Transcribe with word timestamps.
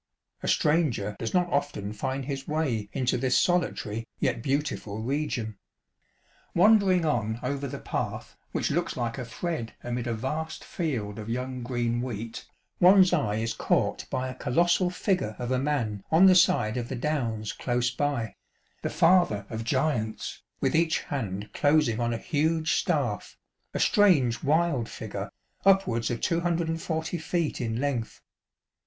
A 0.41 0.47
stranger 0.47 1.15
does 1.19 1.31
not 1.31 1.47
often 1.53 1.93
find 1.93 2.25
his 2.25 2.47
way 2.47 2.89
into 2.91 3.19
this 3.19 3.39
solitary, 3.39 4.07
yet 4.19 4.41
beautiful, 4.41 4.97
region. 4.99 5.59
Wandering 6.55 7.05
on 7.05 7.39
over 7.43 7.67
the 7.67 7.77
path 7.77 8.35
which 8.51 8.71
looks 8.71 8.97
like 8.97 9.19
a 9.19 9.25
thread 9.25 9.75
amid 9.83 10.07
a 10.07 10.13
vast 10.15 10.63
field 10.63 11.19
of 11.19 11.29
young 11.29 11.61
green 11.61 12.01
wheat, 12.01 12.47
one's 12.79 13.13
eye 13.13 13.35
is 13.35 13.53
caught 13.53 14.09
by 14.09 14.27
a 14.27 14.33
colossal 14.33 14.89
figure 14.89 15.35
of 15.37 15.51
a 15.51 15.59
man 15.59 16.03
on 16.09 16.25
the 16.25 16.33
side 16.33 16.77
of 16.77 16.89
the 16.89 16.95
Downs 16.95 17.53
close 17.53 17.91
by 17.91 18.23
ŌĆö 18.23 18.33
the 18.81 18.89
Father 18.89 19.45
of 19.51 19.63
Giants, 19.63 20.41
with 20.59 20.75
each 20.75 21.01
hand 21.01 21.51
closing 21.53 21.99
on 21.99 22.11
a 22.11 22.17
huge 22.17 22.73
staff, 22.73 23.37
a 23.71 23.79
strange 23.79 24.41
wild 24.41 24.89
figure, 24.89 25.29
upwards 25.63 26.09
of 26.09 26.21
240 26.21 27.19
feet 27.19 27.61
in 27.61 27.79
length. 27.79 28.19